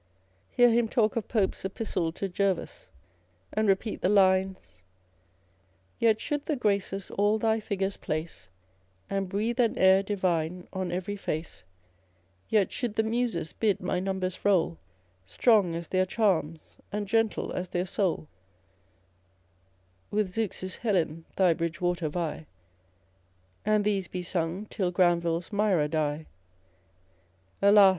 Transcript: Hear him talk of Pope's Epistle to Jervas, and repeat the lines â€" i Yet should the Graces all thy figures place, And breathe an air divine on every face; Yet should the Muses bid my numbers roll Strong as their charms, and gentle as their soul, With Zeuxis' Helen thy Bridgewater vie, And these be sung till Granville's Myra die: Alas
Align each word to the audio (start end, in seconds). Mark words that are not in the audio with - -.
Hear 0.49 0.71
him 0.71 0.87
talk 0.87 1.15
of 1.15 1.27
Pope's 1.27 1.63
Epistle 1.63 2.11
to 2.13 2.27
Jervas, 2.27 2.89
and 3.53 3.67
repeat 3.67 4.01
the 4.01 4.09
lines 4.09 4.57
â€" 4.57 4.59
i 4.59 4.81
Yet 5.99 6.19
should 6.19 6.47
the 6.47 6.55
Graces 6.55 7.11
all 7.11 7.37
thy 7.37 7.59
figures 7.59 7.97
place, 7.97 8.49
And 9.11 9.29
breathe 9.29 9.59
an 9.59 9.77
air 9.77 10.01
divine 10.01 10.67
on 10.73 10.91
every 10.91 11.15
face; 11.15 11.63
Yet 12.49 12.71
should 12.71 12.95
the 12.95 13.03
Muses 13.03 13.53
bid 13.53 13.79
my 13.79 13.99
numbers 13.99 14.43
roll 14.43 14.79
Strong 15.27 15.75
as 15.75 15.87
their 15.89 16.07
charms, 16.07 16.77
and 16.91 17.07
gentle 17.07 17.51
as 17.51 17.67
their 17.67 17.85
soul, 17.85 18.27
With 20.09 20.33
Zeuxis' 20.33 20.77
Helen 20.77 21.25
thy 21.35 21.53
Bridgewater 21.53 22.09
vie, 22.09 22.47
And 23.63 23.85
these 23.85 24.07
be 24.07 24.23
sung 24.23 24.65
till 24.65 24.89
Granville's 24.89 25.53
Myra 25.53 25.87
die: 25.87 26.25
Alas 27.61 27.89